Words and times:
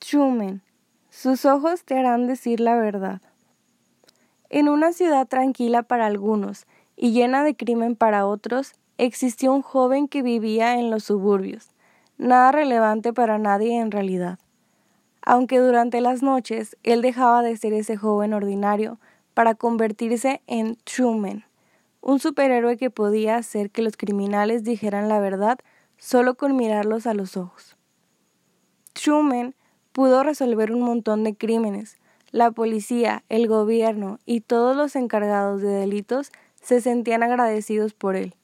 Truman, 0.00 0.62
sus 1.10 1.44
ojos 1.44 1.84
te 1.84 1.96
harán 1.98 2.26
decir 2.26 2.58
la 2.58 2.74
verdad. 2.74 3.20
En 4.48 4.68
una 4.70 4.92
ciudad 4.92 5.28
tranquila 5.28 5.82
para 5.82 6.06
algunos 6.06 6.66
y 6.96 7.12
llena 7.12 7.44
de 7.44 7.54
crimen 7.54 7.96
para 7.96 8.26
otros, 8.26 8.72
existió 8.96 9.52
un 9.52 9.60
joven 9.60 10.08
que 10.08 10.22
vivía 10.22 10.78
en 10.78 10.90
los 10.90 11.04
suburbios, 11.04 11.70
nada 12.16 12.50
relevante 12.50 13.12
para 13.12 13.38
nadie 13.38 13.78
en 13.78 13.90
realidad. 13.90 14.38
Aunque 15.22 15.58
durante 15.58 16.00
las 16.00 16.22
noches 16.22 16.78
él 16.82 17.02
dejaba 17.02 17.42
de 17.42 17.58
ser 17.58 17.74
ese 17.74 17.98
joven 17.98 18.32
ordinario 18.32 18.98
para 19.34 19.54
convertirse 19.54 20.40
en 20.46 20.76
Truman, 20.76 21.44
un 22.00 22.20
superhéroe 22.20 22.78
que 22.78 22.88
podía 22.88 23.36
hacer 23.36 23.70
que 23.70 23.82
los 23.82 23.98
criminales 23.98 24.64
dijeran 24.64 25.10
la 25.10 25.20
verdad 25.20 25.58
solo 25.98 26.36
con 26.36 26.56
mirarlos 26.56 27.06
a 27.06 27.12
los 27.12 27.36
ojos. 27.36 27.76
Truman 28.94 29.54
pudo 29.92 30.22
resolver 30.22 30.72
un 30.72 30.82
montón 30.82 31.24
de 31.24 31.34
crímenes. 31.34 31.96
La 32.30 32.50
policía, 32.50 33.24
el 33.28 33.48
gobierno 33.48 34.18
y 34.24 34.40
todos 34.40 34.76
los 34.76 34.94
encargados 34.96 35.60
de 35.60 35.68
delitos 35.68 36.30
se 36.62 36.80
sentían 36.80 37.22
agradecidos 37.22 37.94
por 37.94 38.16
él. 38.16 38.34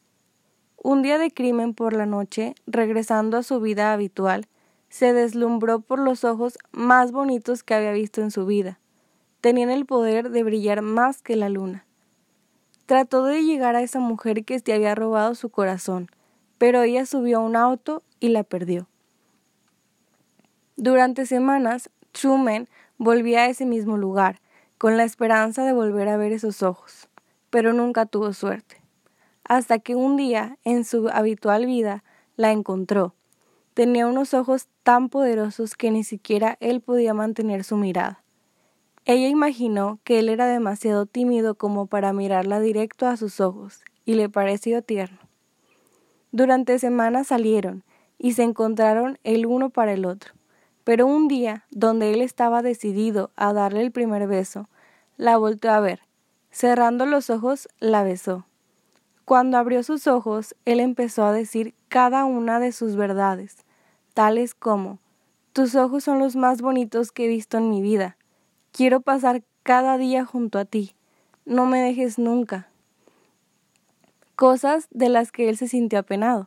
Un 0.83 1.03
día 1.03 1.19
de 1.19 1.31
crimen 1.31 1.75
por 1.75 1.93
la 1.93 2.07
noche, 2.07 2.55
regresando 2.67 3.37
a 3.37 3.43
su 3.43 3.61
vida 3.61 3.93
habitual, 3.93 4.47
se 4.89 5.13
deslumbró 5.13 5.81
por 5.81 5.99
los 5.99 6.25
ojos 6.25 6.59
más 6.73 7.13
bonitos 7.13 7.63
que 7.63 7.75
había 7.75 7.93
visto 7.93 8.21
en 8.21 8.31
su 8.31 8.47
vida. 8.47 8.79
Tenían 9.41 9.71
el 9.71 9.87
poder 9.87 10.31
de 10.31 10.43
brillar 10.43 10.83
más 10.83 11.23
que 11.23 11.37
la 11.37 11.49
luna. 11.49 11.87
Trató 12.87 13.25
de 13.25 13.43
llegar 13.43 13.75
a 13.75 13.83
esa 13.83 14.01
mujer 14.01 14.45
que 14.45 14.59
se 14.61 14.73
había 14.73 14.95
robado 14.95 15.35
su 15.35 15.51
corazón, 15.51 16.09
pero 16.59 16.83
ella 16.83 17.05
subió 17.05 17.39
a 17.39 17.43
un 17.43 17.57
auto 17.57 18.03
y 18.21 18.29
la 18.29 18.45
perdió. 18.45 18.89
Durante 20.77 21.25
semanas, 21.25 21.89
Truman 22.13 22.69
volvía 22.99 23.41
a 23.41 23.49
ese 23.49 23.65
mismo 23.65 23.97
lugar, 23.97 24.41
con 24.77 24.99
la 24.99 25.05
esperanza 25.05 25.65
de 25.65 25.73
volver 25.73 26.07
a 26.09 26.19
ver 26.19 26.33
esos 26.33 26.63
ojos, 26.63 27.09
pero 27.49 27.73
nunca 27.73 28.05
tuvo 28.05 28.35
suerte. 28.35 28.83
Hasta 29.43 29.79
que 29.79 29.95
un 29.95 30.19
día, 30.19 30.59
en 30.65 30.85
su 30.85 31.09
habitual 31.09 31.65
vida, 31.65 32.05
la 32.37 32.53
encontró. 32.53 33.15
Tenía 33.73 34.07
unos 34.07 34.35
ojos 34.35 34.69
tan 34.83 35.09
poderosos 35.09 35.77
que 35.77 35.91
ni 35.91 36.05
siquiera 36.05 36.59
él 36.61 36.83
podía 36.83 37.15
mantener 37.15 37.65
su 37.65 37.77
mirada. 37.77 38.23
Ella 39.07 39.29
imaginó 39.29 39.99
que 40.05 40.19
él 40.19 40.29
era 40.29 40.47
demasiado 40.47 41.07
tímido 41.07 41.55
como 41.55 41.87
para 41.87 42.13
mirarla 42.13 42.61
directo 42.61 43.07
a 43.07 43.17
sus 43.17 43.41
ojos, 43.41 43.83
y 44.05 44.13
le 44.13 44.29
pareció 44.29 44.83
tierno. 44.83 45.21
Durante 46.33 46.79
semanas 46.79 47.29
salieron 47.29 47.83
y 48.19 48.33
se 48.33 48.43
encontraron 48.43 49.19
el 49.25 49.47
uno 49.47 49.71
para 49.71 49.95
el 49.95 50.05
otro. 50.05 50.35
Pero 50.87 51.05
un 51.05 51.27
día, 51.27 51.65
donde 51.73 52.13
él 52.13 52.23
estaba 52.23 52.63
decidido 52.63 53.33
a 53.35 53.53
darle 53.53 53.83
el 53.83 53.91
primer 53.91 54.29
beso, 54.29 54.69
la 55.17 55.37
volteó 55.37 55.73
a 55.73 55.81
ver. 55.81 55.99
Cerrando 56.53 57.07
los 57.07 57.29
ojos, 57.29 57.69
la 57.81 58.05
besó. 58.05 58.47
Cuando 59.25 59.59
abrió 59.59 59.83
sus 59.83 60.07
ojos, 60.07 60.55
él 60.65 60.79
empezó 60.79 61.25
a 61.25 61.33
decir 61.33 61.75
cada 61.89 62.25
una 62.25 62.61
de 62.61 62.71
sus 62.71 62.95
verdades, 62.95 63.65
tales 64.15 64.55
como 64.55 65.01
Tus 65.53 65.75
ojos 65.75 66.05
son 66.05 66.21
los 66.21 66.37
más 66.37 66.63
bonitos 66.63 67.11
que 67.11 67.25
he 67.25 67.29
visto 67.29 67.59
en 67.59 67.69
mi 67.69 67.83
vida. 67.83 68.17
Quiero 68.71 69.01
pasar 69.01 69.43
cada 69.65 69.99
día 69.99 70.25
junto 70.25 70.61
a 70.61 70.67
ti. 70.67 70.95
No 71.45 71.67
me 71.67 71.81
dejes 71.81 72.17
nunca. 72.17 72.69
Cosas 74.37 74.87
de 74.93 75.09
las 75.09 75.33
que 75.33 75.49
él 75.49 75.57
se 75.57 75.67
sintió 75.67 75.99
apenado. 75.99 76.47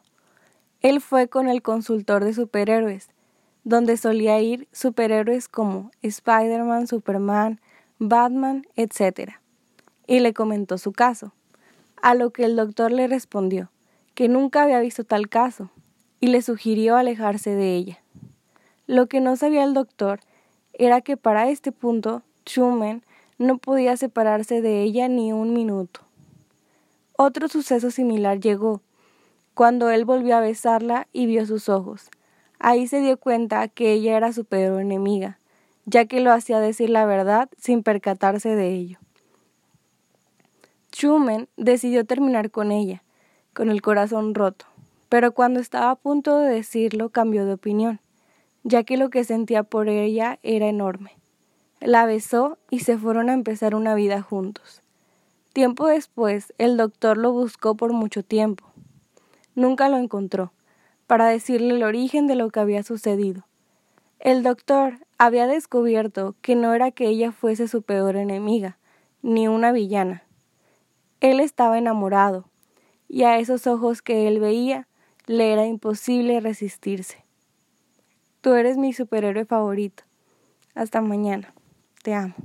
Él 0.79 1.01
fue 1.01 1.27
con 1.27 1.49
el 1.49 1.61
consultor 1.61 2.23
de 2.23 2.33
superhéroes, 2.33 3.09
donde 3.69 3.97
solía 3.97 4.41
ir 4.41 4.67
superhéroes 4.71 5.47
como 5.47 5.91
Spider-Man, 6.01 6.87
Superman, 6.87 7.61
Batman, 7.99 8.65
etc. 8.75 9.33
Y 10.07 10.21
le 10.21 10.33
comentó 10.33 10.79
su 10.79 10.91
caso, 10.91 11.33
a 12.01 12.15
lo 12.15 12.31
que 12.31 12.45
el 12.45 12.55
doctor 12.55 12.91
le 12.91 13.07
respondió 13.07 13.69
que 14.15 14.27
nunca 14.27 14.63
había 14.63 14.79
visto 14.79 15.03
tal 15.03 15.29
caso 15.29 15.69
y 16.19 16.27
le 16.27 16.41
sugirió 16.41 16.97
alejarse 16.97 17.51
de 17.51 17.75
ella. 17.75 17.99
Lo 18.87 19.05
que 19.05 19.21
no 19.21 19.35
sabía 19.35 19.63
el 19.63 19.75
doctor 19.75 20.19
era 20.73 21.01
que 21.01 21.15
para 21.15 21.47
este 21.49 21.71
punto 21.71 22.23
Truman 22.43 23.03
no 23.37 23.59
podía 23.59 23.95
separarse 23.97 24.63
de 24.63 24.81
ella 24.81 25.07
ni 25.07 25.31
un 25.31 25.53
minuto. 25.53 26.01
Otro 27.17 27.47
suceso 27.47 27.91
similar 27.91 28.39
llegó, 28.39 28.81
cuando 29.53 29.91
él 29.91 30.05
volvió 30.05 30.35
a 30.37 30.41
besarla 30.41 31.07
y 31.13 31.27
vio 31.27 31.45
sus 31.45 31.69
ojos. 31.69 32.09
Ahí 32.59 32.87
se 32.87 33.01
dio 33.01 33.17
cuenta 33.17 33.67
que 33.67 33.93
ella 33.93 34.15
era 34.17 34.31
su 34.33 34.45
peor 34.45 34.81
enemiga, 34.81 35.39
ya 35.85 36.05
que 36.05 36.19
lo 36.19 36.31
hacía 36.31 36.59
decir 36.59 36.89
la 36.89 37.05
verdad 37.05 37.49
sin 37.57 37.83
percatarse 37.83 38.55
de 38.55 38.69
ello. 38.75 38.99
Truman 40.91 41.47
decidió 41.57 42.05
terminar 42.05 42.51
con 42.51 42.71
ella, 42.71 43.03
con 43.53 43.69
el 43.69 43.81
corazón 43.81 44.35
roto, 44.35 44.65
pero 45.07 45.31
cuando 45.33 45.59
estaba 45.59 45.91
a 45.91 45.95
punto 45.95 46.37
de 46.37 46.53
decirlo 46.53 47.09
cambió 47.09 47.45
de 47.45 47.53
opinión 47.53 47.99
ya 48.63 48.83
que 48.83 48.97
lo 48.97 49.09
que 49.09 49.23
sentía 49.23 49.63
por 49.63 49.89
ella 49.89 50.39
era 50.43 50.67
enorme. 50.67 51.17
La 51.79 52.05
besó 52.05 52.57
y 52.69 52.79
se 52.79 52.97
fueron 52.97 53.29
a 53.29 53.33
empezar 53.33 53.75
una 53.75 53.95
vida 53.95 54.21
juntos. 54.21 54.81
Tiempo 55.53 55.87
después, 55.87 56.53
el 56.57 56.77
doctor 56.77 57.17
lo 57.17 57.31
buscó 57.31 57.75
por 57.75 57.93
mucho 57.93 58.23
tiempo. 58.23 58.65
Nunca 59.55 59.89
lo 59.89 59.97
encontró, 59.97 60.51
para 61.09 61.25
decirle 61.25 61.73
el 61.73 61.81
origen 61.81 62.27
de 62.27 62.35
lo 62.35 62.51
que 62.51 62.59
había 62.59 62.83
sucedido. 62.83 63.47
El 64.19 64.43
doctor 64.43 65.07
había 65.17 65.47
descubierto 65.47 66.35
que 66.43 66.55
no 66.55 66.71
era 66.75 66.91
que 66.91 67.07
ella 67.07 67.31
fuese 67.31 67.67
su 67.67 67.81
peor 67.81 68.15
enemiga, 68.15 68.77
ni 69.23 69.47
una 69.47 69.71
villana. 69.71 70.21
Él 71.19 71.39
estaba 71.39 71.79
enamorado, 71.79 72.45
y 73.07 73.23
a 73.23 73.39
esos 73.39 73.65
ojos 73.65 74.03
que 74.03 74.27
él 74.27 74.39
veía 74.39 74.87
le 75.25 75.51
era 75.51 75.65
imposible 75.65 76.39
resistirse. 76.41 77.25
Tú 78.41 78.53
eres 78.53 78.77
mi 78.77 78.93
superhéroe 78.93 79.45
favorito. 79.45 80.03
Hasta 80.75 81.01
mañana. 81.01 81.51
Te 82.03 82.13
amo. 82.13 82.35